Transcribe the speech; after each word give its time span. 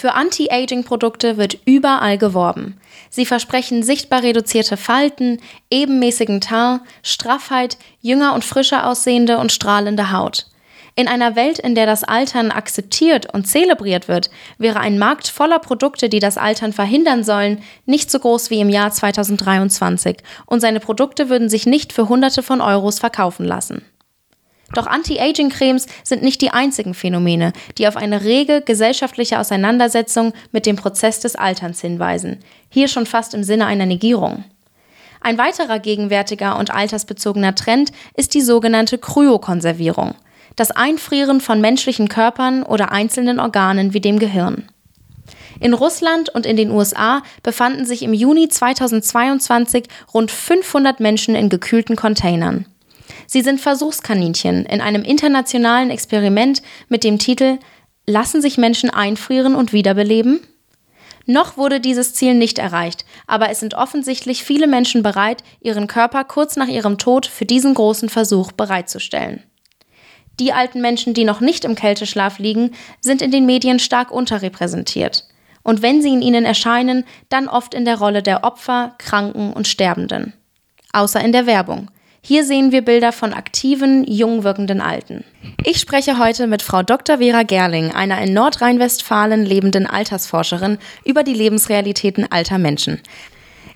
Für 0.00 0.14
Anti-Aging-Produkte 0.14 1.38
wird 1.38 1.58
überall 1.64 2.18
geworben. 2.18 2.78
Sie 3.10 3.26
versprechen 3.26 3.82
sichtbar 3.82 4.22
reduzierte 4.22 4.76
Falten, 4.76 5.40
ebenmäßigen 5.72 6.40
Teint, 6.40 6.82
Straffheit, 7.02 7.78
jünger 8.00 8.32
und 8.32 8.44
frischer 8.44 8.86
aussehende 8.86 9.38
und 9.38 9.50
strahlende 9.50 10.12
Haut. 10.12 10.46
In 10.94 11.08
einer 11.08 11.34
Welt, 11.34 11.58
in 11.58 11.74
der 11.74 11.86
das 11.86 12.04
Altern 12.04 12.52
akzeptiert 12.52 13.34
und 13.34 13.48
zelebriert 13.48 14.06
wird, 14.06 14.30
wäre 14.56 14.78
ein 14.78 15.00
Markt 15.00 15.26
voller 15.26 15.58
Produkte, 15.58 16.08
die 16.08 16.20
das 16.20 16.38
Altern 16.38 16.72
verhindern 16.72 17.24
sollen, 17.24 17.60
nicht 17.84 18.08
so 18.08 18.20
groß 18.20 18.50
wie 18.50 18.60
im 18.60 18.68
Jahr 18.68 18.92
2023 18.92 20.18
und 20.46 20.60
seine 20.60 20.78
Produkte 20.78 21.28
würden 21.28 21.48
sich 21.48 21.66
nicht 21.66 21.92
für 21.92 22.08
Hunderte 22.08 22.44
von 22.44 22.60
Euros 22.60 23.00
verkaufen 23.00 23.44
lassen. 23.44 23.84
Doch 24.74 24.86
Anti-Aging-Cremes 24.86 25.86
sind 26.04 26.22
nicht 26.22 26.42
die 26.42 26.50
einzigen 26.50 26.92
Phänomene, 26.94 27.52
die 27.78 27.88
auf 27.88 27.96
eine 27.96 28.22
rege 28.24 28.60
gesellschaftliche 28.60 29.38
Auseinandersetzung 29.38 30.34
mit 30.52 30.66
dem 30.66 30.76
Prozess 30.76 31.20
des 31.20 31.36
Alterns 31.36 31.80
hinweisen. 31.80 32.40
Hier 32.68 32.88
schon 32.88 33.06
fast 33.06 33.32
im 33.32 33.44
Sinne 33.44 33.66
einer 33.66 33.86
Negierung. 33.86 34.44
Ein 35.20 35.38
weiterer 35.38 35.78
gegenwärtiger 35.78 36.58
und 36.58 36.70
altersbezogener 36.72 37.54
Trend 37.54 37.92
ist 38.14 38.34
die 38.34 38.40
sogenannte 38.40 38.98
Kryokonservierung, 38.98 40.14
das 40.54 40.70
Einfrieren 40.70 41.40
von 41.40 41.60
menschlichen 41.60 42.08
Körpern 42.08 42.62
oder 42.62 42.92
einzelnen 42.92 43.40
Organen 43.40 43.94
wie 43.94 44.00
dem 44.00 44.18
Gehirn. 44.18 44.68
In 45.60 45.74
Russland 45.74 46.28
und 46.28 46.46
in 46.46 46.56
den 46.56 46.70
USA 46.70 47.22
befanden 47.42 47.84
sich 47.84 48.02
im 48.02 48.14
Juni 48.14 48.48
2022 48.48 49.86
rund 50.14 50.30
500 50.30 51.00
Menschen 51.00 51.34
in 51.34 51.48
gekühlten 51.48 51.96
Containern. 51.96 52.66
Sie 53.30 53.42
sind 53.42 53.60
Versuchskaninchen 53.60 54.64
in 54.64 54.80
einem 54.80 55.02
internationalen 55.02 55.90
Experiment 55.90 56.62
mit 56.88 57.04
dem 57.04 57.18
Titel 57.18 57.58
Lassen 58.06 58.40
sich 58.40 58.56
Menschen 58.56 58.88
einfrieren 58.88 59.54
und 59.54 59.74
wiederbeleben? 59.74 60.40
Noch 61.26 61.58
wurde 61.58 61.78
dieses 61.78 62.14
Ziel 62.14 62.32
nicht 62.32 62.58
erreicht, 62.58 63.04
aber 63.26 63.50
es 63.50 63.60
sind 63.60 63.74
offensichtlich 63.74 64.44
viele 64.44 64.66
Menschen 64.66 65.02
bereit, 65.02 65.44
ihren 65.60 65.88
Körper 65.88 66.24
kurz 66.24 66.56
nach 66.56 66.68
ihrem 66.68 66.96
Tod 66.96 67.26
für 67.26 67.44
diesen 67.44 67.74
großen 67.74 68.08
Versuch 68.08 68.52
bereitzustellen. 68.52 69.42
Die 70.40 70.54
alten 70.54 70.80
Menschen, 70.80 71.12
die 71.12 71.24
noch 71.24 71.40
nicht 71.40 71.66
im 71.66 71.74
Kälteschlaf 71.74 72.38
liegen, 72.38 72.70
sind 73.02 73.20
in 73.20 73.30
den 73.30 73.44
Medien 73.44 73.78
stark 73.78 74.10
unterrepräsentiert. 74.10 75.28
Und 75.62 75.82
wenn 75.82 76.00
sie 76.00 76.14
in 76.14 76.22
ihnen 76.22 76.46
erscheinen, 76.46 77.04
dann 77.28 77.46
oft 77.46 77.74
in 77.74 77.84
der 77.84 77.98
Rolle 77.98 78.22
der 78.22 78.42
Opfer, 78.42 78.94
Kranken 78.96 79.52
und 79.52 79.68
Sterbenden. 79.68 80.32
Außer 80.94 81.20
in 81.20 81.32
der 81.32 81.44
Werbung. 81.44 81.90
Hier 82.28 82.44
sehen 82.44 82.72
wir 82.72 82.82
Bilder 82.82 83.12
von 83.12 83.32
aktiven, 83.32 84.04
jung 84.04 84.44
wirkenden 84.44 84.82
Alten. 84.82 85.24
Ich 85.64 85.78
spreche 85.78 86.18
heute 86.18 86.46
mit 86.46 86.60
Frau 86.60 86.82
Dr. 86.82 87.16
Vera 87.16 87.42
Gerling, 87.42 87.90
einer 87.92 88.20
in 88.20 88.34
Nordrhein-Westfalen 88.34 89.46
lebenden 89.46 89.86
Altersforscherin, 89.86 90.76
über 91.06 91.22
die 91.22 91.32
Lebensrealitäten 91.32 92.30
alter 92.30 92.58
Menschen. 92.58 93.00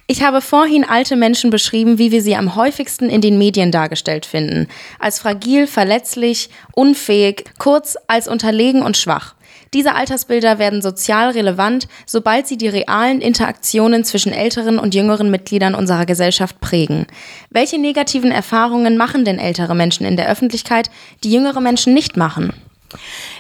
Ich 0.06 0.22
habe 0.22 0.42
vorhin 0.42 0.84
alte 0.84 1.17
Menschen 1.17 1.48
beschrieben, 1.48 1.97
wie 1.97 2.12
wir 2.12 2.20
sie 2.20 2.36
am 2.36 2.55
häufigsten 2.55 3.09
in 3.09 3.22
den 3.22 3.39
Medien 3.39 3.72
dargestellt 3.72 4.27
finden. 4.27 4.69
Als 4.98 5.19
fragil, 5.19 5.66
verletzlich, 5.66 6.50
unfähig, 6.75 7.47
kurz 7.59 7.97
als 8.06 8.28
unterlegen 8.28 8.83
und 8.83 8.98
schwach. 8.98 9.34
Diese 9.75 9.95
Altersbilder 9.95 10.59
werden 10.59 10.83
sozial 10.83 11.31
relevant, 11.31 11.89
sobald 12.05 12.47
sie 12.47 12.59
die 12.59 12.69
realen 12.69 13.20
Interaktionen 13.20 14.05
zwischen 14.05 14.33
älteren 14.33 14.78
und 14.78 14.95
jüngeren 14.95 15.31
Mitgliedern 15.31 15.75
unserer 15.75 16.05
Gesellschaft 16.05 16.61
prägen. 16.61 17.06
Welche 17.48 17.78
negativen 17.78 18.33
Erfahrungen 18.33 18.98
machen 18.98 19.25
denn 19.25 19.39
ältere 19.39 19.75
Menschen 19.75 20.05
in 20.05 20.17
der 20.17 20.28
Öffentlichkeit, 20.28 20.91
die 21.25 21.33
jüngere 21.33 21.61
Menschen 21.61 21.95
nicht 21.95 22.17
machen? 22.19 22.53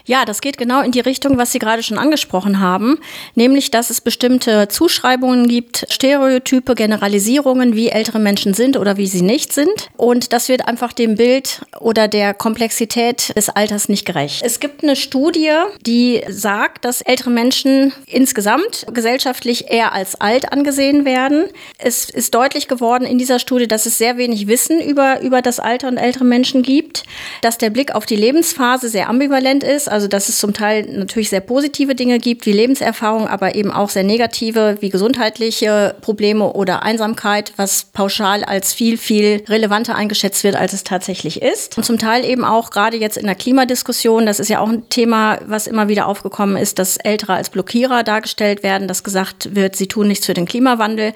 Ja, 0.04 0.24
das 0.24 0.40
geht 0.40 0.58
genau 0.58 0.82
in 0.82 0.92
die 0.92 1.00
Richtung, 1.00 1.38
was 1.38 1.52
Sie 1.52 1.58
gerade 1.58 1.82
schon 1.82 1.98
angesprochen 1.98 2.60
haben, 2.60 2.98
nämlich 3.34 3.70
dass 3.70 3.90
es 3.90 4.00
bestimmte 4.00 4.68
Zuschreibungen 4.68 5.46
gibt, 5.48 5.86
Stereotype, 5.90 6.74
Generalisierungen, 6.74 7.76
wie 7.76 7.88
ältere 7.88 8.18
Menschen 8.18 8.54
sind 8.54 8.76
oder 8.76 8.96
wie 8.96 9.06
sie 9.06 9.22
nicht 9.22 9.52
sind. 9.52 9.90
Und 9.96 10.32
das 10.32 10.48
wird 10.48 10.66
einfach 10.66 10.92
dem 10.92 11.14
Bild 11.16 11.62
oder 11.78 12.08
der 12.08 12.34
Komplexität 12.34 13.34
des 13.36 13.48
Alters 13.48 13.88
nicht 13.88 14.04
gerecht. 14.04 14.42
Es 14.44 14.60
gibt 14.60 14.82
eine 14.82 14.96
Studie, 14.96 15.50
die 15.86 16.22
sagt, 16.28 16.84
dass 16.84 17.00
ältere 17.00 17.30
Menschen 17.30 17.92
insgesamt 18.06 18.86
gesellschaftlich 18.92 19.70
eher 19.70 19.92
als 19.92 20.20
alt 20.20 20.52
angesehen 20.52 21.04
werden. 21.04 21.44
Es 21.78 22.10
ist 22.10 22.34
deutlich 22.34 22.68
geworden 22.68 23.04
in 23.04 23.18
dieser 23.18 23.38
Studie, 23.38 23.68
dass 23.68 23.86
es 23.86 23.98
sehr 23.98 24.16
wenig 24.16 24.46
Wissen 24.46 24.80
über, 24.80 25.20
über 25.20 25.42
das 25.42 25.60
Alter 25.60 25.88
und 25.88 25.96
ältere 25.96 26.24
Menschen 26.24 26.62
gibt, 26.62 27.04
dass 27.42 27.58
der 27.58 27.70
Blick 27.70 27.94
auf 27.94 28.06
die 28.06 28.16
Lebensphase 28.16 28.88
sehr 28.88 29.08
ambivalent 29.08 29.41
ist 29.42 29.90
also 29.90 30.08
dass 30.08 30.28
es 30.28 30.38
zum 30.38 30.52
Teil 30.52 30.84
natürlich 30.84 31.30
sehr 31.30 31.40
positive 31.40 31.94
Dinge 31.94 32.18
gibt, 32.18 32.46
wie 32.46 32.52
Lebenserfahrung, 32.52 33.28
aber 33.28 33.54
eben 33.54 33.70
auch 33.70 33.90
sehr 33.90 34.04
negative, 34.04 34.76
wie 34.80 34.90
gesundheitliche 34.90 35.94
Probleme 36.00 36.52
oder 36.52 36.82
Einsamkeit, 36.82 37.52
was 37.56 37.84
pauschal 37.92 38.44
als 38.44 38.72
viel, 38.72 38.96
viel 38.96 39.44
relevanter 39.48 39.94
eingeschätzt 39.94 40.44
wird, 40.44 40.56
als 40.56 40.72
es 40.72 40.84
tatsächlich 40.84 41.42
ist. 41.42 41.76
Und 41.76 41.84
zum 41.84 41.98
Teil 41.98 42.24
eben 42.24 42.44
auch 42.44 42.70
gerade 42.70 42.96
jetzt 42.96 43.16
in 43.16 43.26
der 43.26 43.34
Klimadiskussion, 43.34 44.26
das 44.26 44.40
ist 44.40 44.48
ja 44.48 44.60
auch 44.60 44.68
ein 44.68 44.88
Thema, 44.88 45.38
was 45.46 45.66
immer 45.66 45.88
wieder 45.88 46.06
aufgekommen 46.06 46.56
ist, 46.56 46.78
dass 46.78 46.96
Ältere 46.96 47.34
als 47.34 47.50
Blockierer 47.50 48.02
dargestellt 48.02 48.62
werden, 48.62 48.88
dass 48.88 49.04
gesagt 49.04 49.54
wird, 49.54 49.76
sie 49.76 49.88
tun 49.88 50.08
nichts 50.08 50.26
für 50.26 50.34
den 50.34 50.46
Klimawandel 50.46 51.12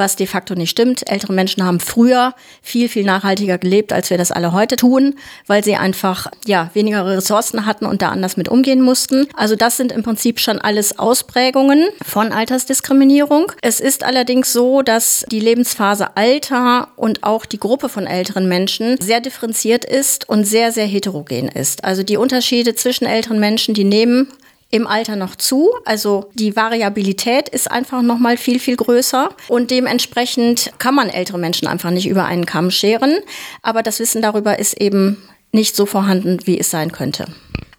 was 0.00 0.16
de 0.16 0.26
facto 0.26 0.56
nicht 0.56 0.70
stimmt. 0.70 1.08
Ältere 1.08 1.32
Menschen 1.32 1.64
haben 1.64 1.78
früher 1.78 2.34
viel, 2.62 2.88
viel 2.88 3.04
nachhaltiger 3.04 3.58
gelebt, 3.58 3.92
als 3.92 4.10
wir 4.10 4.18
das 4.18 4.32
alle 4.32 4.52
heute 4.52 4.74
tun, 4.74 5.14
weil 5.46 5.62
sie 5.62 5.76
einfach 5.76 6.26
ja, 6.46 6.70
weniger 6.74 7.06
Ressourcen 7.06 7.66
hatten 7.70 7.86
und 7.86 8.02
da 8.02 8.10
anders 8.10 8.36
mit 8.36 8.48
umgehen 8.48 8.82
mussten. 8.82 9.28
Also 9.34 9.54
das 9.56 9.76
sind 9.76 9.92
im 9.92 10.02
Prinzip 10.02 10.40
schon 10.40 10.58
alles 10.58 10.98
Ausprägungen 10.98 11.88
von 12.04 12.32
Altersdiskriminierung. 12.32 13.52
Es 13.62 13.78
ist 13.78 14.04
allerdings 14.04 14.52
so, 14.52 14.82
dass 14.82 15.24
die 15.30 15.40
Lebensphase 15.40 16.16
Alter 16.16 16.88
und 16.96 17.22
auch 17.22 17.46
die 17.46 17.60
Gruppe 17.60 17.88
von 17.88 18.06
älteren 18.06 18.48
Menschen 18.48 19.00
sehr 19.00 19.20
differenziert 19.20 19.84
ist 19.84 20.28
und 20.28 20.44
sehr, 20.44 20.72
sehr 20.72 20.86
heterogen 20.86 21.48
ist. 21.48 21.84
Also 21.84 22.02
die 22.02 22.16
Unterschiede 22.16 22.74
zwischen 22.74 23.06
älteren 23.06 23.38
Menschen, 23.38 23.72
die 23.72 23.84
nehmen 23.84 24.28
im 24.70 24.86
Alter 24.86 25.16
noch 25.16 25.36
zu. 25.36 25.70
Also 25.84 26.30
die 26.34 26.56
Variabilität 26.56 27.48
ist 27.48 27.70
einfach 27.70 28.02
noch 28.02 28.18
mal 28.18 28.36
viel 28.36 28.58
viel 28.58 28.76
größer 28.76 29.30
und 29.48 29.70
dementsprechend 29.70 30.72
kann 30.78 30.94
man 30.94 31.08
ältere 31.08 31.38
Menschen 31.38 31.68
einfach 31.68 31.90
nicht 31.90 32.08
über 32.08 32.24
einen 32.24 32.46
Kamm 32.46 32.70
scheren, 32.70 33.18
aber 33.62 33.82
das 33.82 33.98
Wissen 33.98 34.22
darüber 34.22 34.58
ist 34.58 34.80
eben 34.80 35.16
nicht 35.52 35.76
so 35.76 35.86
vorhanden, 35.86 36.38
wie 36.44 36.58
es 36.58 36.70
sein 36.70 36.92
könnte. 36.92 37.26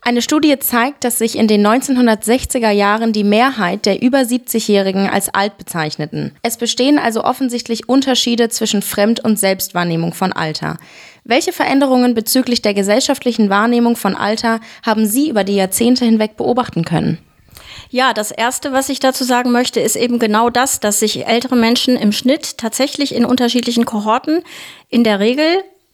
Eine 0.03 0.23
Studie 0.23 0.57
zeigt, 0.57 1.03
dass 1.03 1.19
sich 1.19 1.37
in 1.37 1.47
den 1.47 1.65
1960er 1.65 2.71
Jahren 2.71 3.13
die 3.13 3.23
Mehrheit 3.23 3.85
der 3.85 4.01
über 4.01 4.17
70-Jährigen 4.21 5.07
als 5.07 5.31
alt 5.31 5.59
bezeichneten. 5.59 6.31
Es 6.41 6.57
bestehen 6.57 6.97
also 6.97 7.23
offensichtlich 7.23 7.87
Unterschiede 7.87 8.49
zwischen 8.49 8.81
Fremd- 8.81 9.19
und 9.19 9.37
Selbstwahrnehmung 9.37 10.15
von 10.15 10.33
Alter. 10.33 10.77
Welche 11.23 11.53
Veränderungen 11.53 12.15
bezüglich 12.15 12.63
der 12.63 12.73
gesellschaftlichen 12.73 13.51
Wahrnehmung 13.51 13.95
von 13.95 14.15
Alter 14.15 14.59
haben 14.83 15.05
Sie 15.05 15.29
über 15.29 15.43
die 15.43 15.55
Jahrzehnte 15.55 16.03
hinweg 16.03 16.35
beobachten 16.35 16.83
können? 16.83 17.19
Ja, 17.91 18.13
das 18.13 18.31
Erste, 18.31 18.71
was 18.71 18.89
ich 18.89 18.99
dazu 18.99 19.23
sagen 19.23 19.51
möchte, 19.51 19.81
ist 19.81 19.95
eben 19.95 20.17
genau 20.17 20.49
das, 20.49 20.79
dass 20.79 20.99
sich 20.99 21.27
ältere 21.27 21.55
Menschen 21.55 21.95
im 21.95 22.11
Schnitt 22.11 22.57
tatsächlich 22.57 23.13
in 23.13 23.23
unterschiedlichen 23.23 23.85
Kohorten 23.85 24.41
in 24.89 25.03
der 25.03 25.19
Regel 25.19 25.45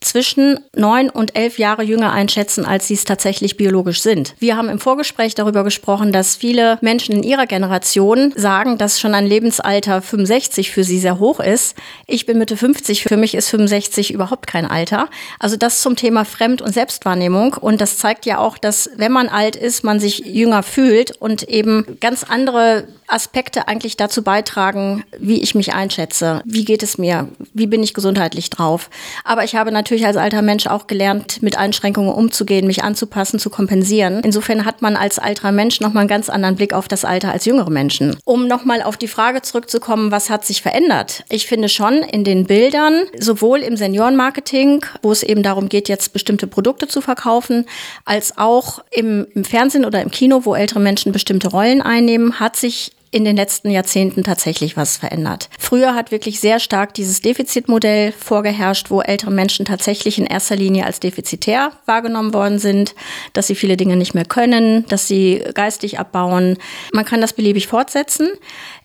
zwischen 0.07 0.59
neun 0.75 1.09
und 1.09 1.35
elf 1.35 1.59
Jahre 1.59 1.83
jünger 1.83 2.13
einschätzen, 2.13 2.65
als 2.65 2.87
sie 2.87 2.93
es 2.93 3.03
tatsächlich 3.03 3.57
biologisch 3.57 4.01
sind. 4.01 4.35
Wir 4.39 4.57
haben 4.57 4.69
im 4.69 4.79
Vorgespräch 4.79 5.35
darüber 5.35 5.63
gesprochen, 5.63 6.11
dass 6.11 6.35
viele 6.35 6.77
Menschen 6.81 7.15
in 7.15 7.23
ihrer 7.23 7.45
Generation 7.45 8.33
sagen, 8.35 8.77
dass 8.77 8.99
schon 8.99 9.13
ein 9.13 9.27
Lebensalter 9.27 10.01
65 10.01 10.71
für 10.71 10.83
sie 10.83 10.99
sehr 10.99 11.19
hoch 11.19 11.39
ist. 11.39 11.75
Ich 12.05 12.25
bin 12.25 12.37
Mitte 12.37 12.57
50, 12.57 13.03
für 13.03 13.17
mich 13.17 13.35
ist 13.35 13.49
65 13.49 14.13
überhaupt 14.13 14.47
kein 14.47 14.65
Alter. 14.65 15.09
Also 15.39 15.57
das 15.57 15.81
zum 15.81 15.95
Thema 15.95 16.25
Fremd- 16.25 16.61
und 16.61 16.73
Selbstwahrnehmung. 16.73 17.53
Und 17.53 17.81
das 17.81 17.97
zeigt 17.97 18.25
ja 18.25 18.37
auch, 18.39 18.57
dass 18.57 18.89
wenn 18.95 19.11
man 19.11 19.29
alt 19.29 19.55
ist, 19.55 19.83
man 19.83 19.99
sich 19.99 20.19
jünger 20.19 20.63
fühlt 20.63 21.11
und 21.17 21.43
eben 21.43 21.97
ganz 21.99 22.23
andere 22.23 22.87
Aspekte 23.07 23.67
eigentlich 23.67 23.95
dazu 23.97 24.21
beitragen, 24.21 25.03
wie 25.17 25.41
ich 25.41 25.55
mich 25.55 25.73
einschätze. 25.73 26.41
Wie 26.45 26.65
geht 26.65 26.83
es 26.83 26.97
mir? 26.97 27.29
Wie 27.53 27.67
bin 27.67 27.81
ich 27.81 27.93
gesundheitlich 27.93 28.49
drauf? 28.49 28.89
Aber 29.23 29.43
ich 29.43 29.55
habe 29.55 29.71
natürlich 29.71 29.96
als 30.05 30.17
alter 30.17 30.41
Mensch 30.41 30.67
auch 30.67 30.87
gelernt, 30.87 31.41
mit 31.41 31.57
Einschränkungen 31.57 32.11
umzugehen, 32.11 32.67
mich 32.67 32.83
anzupassen, 32.83 33.39
zu 33.39 33.49
kompensieren. 33.49 34.21
Insofern 34.23 34.65
hat 34.65 34.81
man 34.81 34.95
als 34.95 35.19
alter 35.19 35.51
Mensch 35.51 35.79
nochmal 35.79 36.01
einen 36.01 36.09
ganz 36.09 36.29
anderen 36.29 36.55
Blick 36.55 36.73
auf 36.73 36.87
das 36.87 37.05
Alter 37.05 37.31
als 37.31 37.45
jüngere 37.45 37.69
Menschen. 37.69 38.15
Um 38.25 38.47
nochmal 38.47 38.81
auf 38.81 38.97
die 38.97 39.07
Frage 39.07 39.41
zurückzukommen, 39.41 40.11
was 40.11 40.29
hat 40.29 40.45
sich 40.45 40.61
verändert? 40.61 41.23
Ich 41.29 41.47
finde 41.47 41.69
schon 41.69 41.95
in 42.03 42.23
den 42.23 42.45
Bildern, 42.45 43.03
sowohl 43.17 43.59
im 43.59 43.77
Seniorenmarketing, 43.77 44.85
wo 45.01 45.11
es 45.11 45.23
eben 45.23 45.43
darum 45.43 45.69
geht, 45.69 45.89
jetzt 45.89 46.13
bestimmte 46.13 46.47
Produkte 46.47 46.87
zu 46.87 47.01
verkaufen, 47.01 47.65
als 48.05 48.37
auch 48.37 48.79
im, 48.91 49.27
im 49.33 49.45
Fernsehen 49.45 49.85
oder 49.85 50.01
im 50.01 50.11
Kino, 50.11 50.41
wo 50.43 50.55
ältere 50.55 50.79
Menschen 50.79 51.11
bestimmte 51.11 51.49
Rollen 51.49 51.81
einnehmen, 51.81 52.39
hat 52.39 52.55
sich 52.55 52.91
in 53.11 53.25
den 53.25 53.35
letzten 53.35 53.69
Jahrzehnten 53.69 54.23
tatsächlich 54.23 54.77
was 54.77 54.97
verändert. 54.97 55.49
Früher 55.59 55.95
hat 55.95 56.11
wirklich 56.11 56.39
sehr 56.39 56.59
stark 56.59 56.93
dieses 56.93 57.21
Defizitmodell 57.21 58.11
vorgeherrscht, 58.11 58.89
wo 58.89 59.01
ältere 59.01 59.31
Menschen 59.31 59.65
tatsächlich 59.65 60.17
in 60.17 60.25
erster 60.25 60.55
Linie 60.55 60.85
als 60.85 60.99
defizitär 60.99 61.71
wahrgenommen 61.85 62.33
worden 62.33 62.59
sind, 62.59 62.95
dass 63.33 63.47
sie 63.47 63.55
viele 63.55 63.77
Dinge 63.77 63.95
nicht 63.95 64.13
mehr 64.13 64.25
können, 64.25 64.85
dass 64.87 65.07
sie 65.07 65.43
geistig 65.53 65.99
abbauen. 65.99 66.57
Man 66.93 67.05
kann 67.05 67.21
das 67.21 67.33
beliebig 67.33 67.67
fortsetzen. 67.67 68.29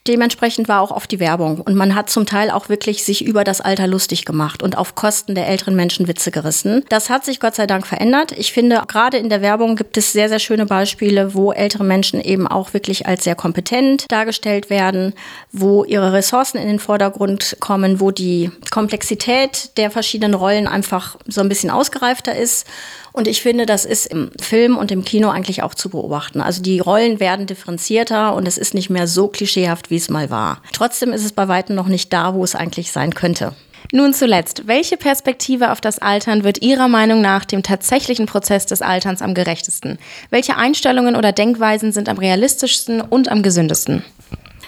Dementsprechend 0.09 0.69
war 0.69 0.81
auch 0.81 0.91
oft 0.91 1.11
die 1.13 1.21
Werbung. 1.21 1.61
Und 1.61 1.77
man 1.77 1.95
hat 1.95 2.11
zum 2.11 2.27
Teil 2.27 2.51
auch 2.51 2.69
wirklich 2.69 3.05
sich 3.05 3.25
über 3.25 3.45
das 3.45 3.61
Alter 3.61 3.87
lustig 3.87 4.25
gemacht 4.25 4.63
und 4.63 4.77
auf 4.77 4.97
Kosten 4.97 5.37
der 5.37 5.47
älteren 5.47 5.77
Menschen 5.77 6.09
Witze 6.09 6.33
gerissen. 6.33 6.85
Das 6.89 7.09
hat 7.09 7.25
sich 7.25 7.39
Gott 7.39 7.55
sei 7.55 7.69
Dank 7.69 7.87
verändert. 7.87 8.33
Ich 8.33 8.53
finde, 8.53 8.83
gerade 8.89 9.19
in 9.19 9.29
der 9.29 9.43
Werbung 9.43 9.77
gibt 9.77 9.97
es 9.97 10.13
sehr, 10.13 10.29
sehr 10.29 10.41
schöne 10.41 10.67
Beispiele, 10.67 11.35
wo 11.35 11.53
ältere 11.53 11.85
Menschen 11.85 12.21
eben 12.21 12.49
auch 12.49 12.75
wirklich 12.75 13.07
als 13.07 13.23
sehr 13.23 13.37
kompetent 13.37 14.07
dargestellt 14.11 14.71
werden, 14.71 15.15
wo 15.53 15.85
ihre 15.85 16.13
Ressourcen 16.13 16.59
in 16.59 16.67
den 16.67 16.79
Vordergrund 16.81 17.57
kommen, 17.61 18.01
wo 18.01 18.11
die 18.11 18.51
Komplexität 18.71 19.77
der 19.77 19.93
verschiedenen 19.93 20.35
Rollen 20.35 20.67
einfach 20.67 21.17
so 21.29 21.41
ein 21.41 21.49
bisschen 21.49 21.71
ausgereifter 21.71 22.35
ist. 22.35 22.67
Und 23.13 23.29
ich 23.29 23.43
finde, 23.43 23.67
das 23.67 23.85
ist 23.85 24.07
im 24.07 24.31
Film 24.41 24.79
und 24.79 24.91
im 24.91 25.05
Kino 25.05 25.29
eigentlich 25.29 25.63
auch 25.63 25.75
zu 25.75 25.91
beobachten. 25.91 26.41
Also 26.41 26.63
die 26.63 26.81
Rollen 26.81 27.21
werden 27.21 27.47
differenzierter 27.47 28.35
und 28.35 28.49
es 28.49 28.57
ist 28.57 28.73
nicht 28.73 28.89
mehr 28.89 29.07
so 29.07 29.29
klischeehaft, 29.29 29.91
wie 29.93 29.97
es 29.97 30.11
mal 30.11 30.31
war. 30.31 30.61
Trotzdem 30.73 31.13
ist 31.13 31.25
es 31.25 31.31
bei 31.31 31.47
weitem 31.47 31.77
noch 31.77 31.87
nicht 31.87 32.13
da, 32.13 32.35
wo 32.35 32.43
es 32.43 32.57
eigentlich 32.57 32.91
sein 32.91 33.15
könnte. 33.15 33.55
Nun 33.93 34.15
zuletzt, 34.15 34.67
welche 34.67 34.97
Perspektive 34.97 35.71
auf 35.71 35.81
das 35.81 35.99
Altern 35.99 36.45
wird 36.45 36.63
Ihrer 36.63 36.89
Meinung 36.89 37.21
nach 37.21 37.45
dem 37.45 37.63
tatsächlichen 37.63 38.27
Prozess 38.27 38.65
des 38.65 38.81
Alterns 38.81 39.21
am 39.21 39.35
gerechtesten? 39.35 39.99
Welche 40.31 40.57
Einstellungen 40.57 41.15
oder 41.15 41.33
Denkweisen 41.33 41.93
sind 41.93 42.09
am 42.09 42.17
realistischsten 42.17 43.03
und 43.03 43.29
am 43.29 43.43
gesündesten? 43.43 44.03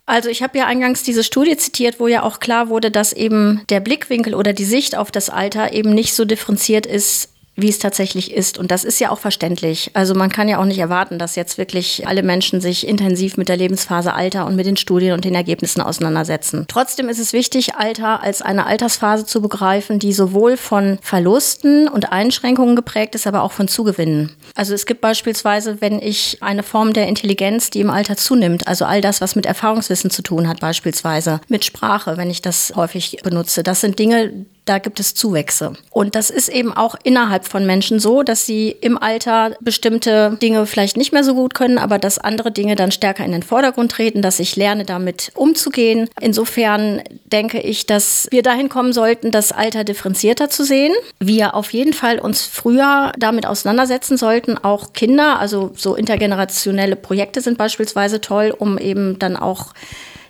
Also 0.06 0.29
ich 0.29 0.43
habe 0.43 0.59
ja 0.59 0.67
eingangs 0.67 1.03
diese 1.03 1.25
Studie 1.25 1.56
zitiert, 1.56 1.99
wo 1.99 2.06
ja 2.06 2.23
auch 2.23 2.38
klar 2.38 2.69
wurde, 2.69 2.91
dass 2.91 3.15
eben 3.15 3.62
der 3.70 3.81
Blickwinkel 3.81 4.35
oder 4.35 4.53
die 4.53 4.67
Sicht 4.67 4.94
auf 4.94 5.11
das 5.11 5.31
Alter 5.31 5.73
eben 5.73 5.94
nicht 5.94 6.15
so 6.15 6.27
differenziert 6.27 6.85
ist 6.85 7.31
wie 7.56 7.69
es 7.69 7.79
tatsächlich 7.79 8.33
ist. 8.33 8.59
Und 8.59 8.71
das 8.71 8.85
ist 8.85 9.01
ja 9.01 9.11
auch 9.11 9.19
verständlich. 9.19 9.91
Also 9.95 10.15
man 10.15 10.31
kann 10.31 10.49
ja 10.49 10.59
auch 10.59 10.65
nicht 10.65 10.79
erwarten, 10.79 11.19
dass 11.19 11.37
jetzt 11.37 11.59
wirklich 11.59 12.06
alle 12.06 12.23
Menschen 12.23 12.61
sich 12.61 12.87
intensiv 12.87 13.37
mit 13.37 13.49
der 13.49 13.56
Lebensphase 13.56 14.15
Alter 14.15 14.47
und 14.47 14.56
mit 14.56 14.67
den 14.67 14.77
Studien 14.77 15.12
und 15.12 15.25
den 15.25 15.35
Ergebnissen 15.35 15.81
auseinandersetzen. 15.81 16.65
Trotzdem 16.69 17.09
ist 17.09 17.19
es 17.19 17.33
wichtig, 17.33 17.77
Alter 17.77 18.23
als 18.23 18.43
eine 18.43 18.67
Altersphase 18.67 19.25
zu 19.25 19.41
begreifen, 19.41 19.99
die 19.99 20.12
sowohl 20.12 20.56
von 20.56 20.99
Verlusten 21.03 21.89
und 21.89 22.12
Einschränkungen 22.12 22.77
geprägt 22.77 23.15
ist, 23.15 23.27
aber 23.27 23.43
auch 23.43 23.53
von 23.53 23.69
Zugewinnen. 23.69 24.35
Also 24.55 24.75
es 24.75 24.87
gibt 24.87 25.01
beispielsweise, 25.01 25.81
wenn 25.81 26.01
ich 26.01 26.39
eine 26.43 26.62
Form 26.62 26.93
der 26.93 27.09
Intelligenz, 27.09 27.71
die 27.71 27.81
im 27.81 27.91
Alter 27.91 28.17
zunimmt, 28.17 28.67
also 28.67 28.85
all 28.85 29.01
das, 29.01 29.21
was 29.21 29.37
mit 29.37 29.47
Erfahrungswissen 29.47 30.11
zu 30.11 30.23
tun 30.23 30.49
hat, 30.49 30.61
beispielsweise 30.61 31.41
mit 31.49 31.65
Sprache, 31.65 32.17
wenn 32.17 32.31
ich 32.31 32.43
das 32.43 32.73
häufig 32.75 33.19
benutze, 33.23 33.62
das 33.62 33.81
sind 33.81 33.99
Dinge, 33.99 34.47
da 34.64 34.78
gibt 34.78 34.99
es 35.00 35.14
Zuwächse. 35.14 35.75
Und 35.90 36.14
das 36.14 36.31
ist 36.31 36.49
eben 36.49 36.72
auch 36.72 36.94
innerhalb 37.02 37.46
von 37.46 37.66
Menschen 37.66 38.00
so, 38.00 38.22
dass 38.22 38.46
sie 38.46 38.70
im 38.70 38.96
Alter 38.96 39.56
bestimmte 39.61 40.38
Dinge 40.40 40.66
vielleicht 40.66 40.96
nicht 40.96 41.12
mehr 41.12 41.25
so 41.25 41.34
gut 41.34 41.55
können, 41.55 41.78
aber 41.78 41.99
dass 41.99 42.19
andere 42.19 42.50
Dinge 42.50 42.75
dann 42.75 42.90
stärker 42.90 43.25
in 43.25 43.32
den 43.32 43.43
Vordergrund 43.43 43.93
treten, 43.93 44.22
dass 44.22 44.40
ich 44.40 44.56
lerne, 44.56 44.84
damit 44.84 45.32
umzugehen. 45.34 46.08
Insofern 46.20 47.02
denke 47.26 47.61
ich, 47.61 47.87
dass 47.87 48.28
wir 48.31 48.43
dahin 48.43 48.69
kommen 48.69 48.93
sollten, 48.93 49.31
das 49.31 49.52
Alter 49.52 49.84
differenzierter 49.84 50.49
zu 50.49 50.64
sehen. 50.64 50.93
Wir 51.20 51.55
auf 51.55 51.72
jeden 51.72 51.93
Fall 51.93 52.19
uns 52.19 52.43
früher 52.46 53.12
damit 53.19 53.46
auseinandersetzen 53.46 54.17
sollten, 54.17 54.56
auch 54.56 54.93
Kinder, 54.93 55.38
also 55.38 55.72
so 55.75 55.94
intergenerationelle 55.94 56.96
Projekte 56.96 57.40
sind 57.40 57.58
beispielsweise 57.58 58.20
toll, 58.20 58.55
um 58.56 58.78
eben 58.78 59.19
dann 59.19 59.37
auch 59.37 59.75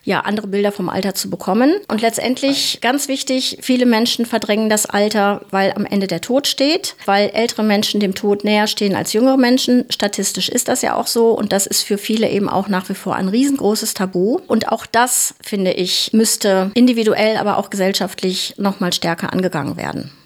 ja, 0.05 0.21
andere 0.21 0.47
Bilder 0.47 0.73
vom 0.73 0.89
Alter 0.89 1.15
zu 1.15 1.31
bekommen. 1.31 1.75
Und 1.89 2.01
letztendlich 2.01 2.79
ganz 2.81 3.09
wichtig, 3.09 3.59
viele 3.61 3.87
Menschen 3.87 4.27
verdrängen 4.27 4.69
das 4.69 4.87
Alter, 4.87 5.43
weil 5.51 5.73
am 5.73 5.87
Ende 5.87 6.07
der 6.07 6.21
Tod 6.21 6.47
steht, 6.47 6.97
weil 7.07 7.31
ältere 7.31 7.65
Menschen 7.65 8.01
dem 8.01 8.15
Tod 8.15 8.45
näher 8.45 8.67
stehen 8.67 8.95
als 8.95 9.13
jüngere 9.13 9.37
Menschen. 9.37 9.85
Statistisch 9.91 10.49
ist 10.49 10.69
das 10.69 10.83
ja 10.83 10.95
auch 10.95 11.07
so 11.07 11.31
und 11.31 11.53
das 11.53 11.67
ist 11.67 11.83
für 11.83 11.99
viele 11.99 12.29
eben 12.29 12.49
auch 12.49 12.69
nach 12.69 12.89
wie 12.89 12.95
vor 12.95 13.17
ein 13.17 13.29
riesengroßes 13.29 13.95
Tabu. 13.95 14.39
Und 14.47 14.69
auch 14.71 14.87
das, 14.87 15.35
finde 15.43 15.73
ich, 15.73 16.11
müsste 16.13 16.71
individuell, 16.75 17.37
aber 17.37 17.59
auch 17.59 17.71
gesellschaftlich 17.71 18.55
noch 18.59 18.81
mal 18.81 18.93
stärker 18.93 19.33
angegangen 19.33 19.77
werden. 19.77 20.11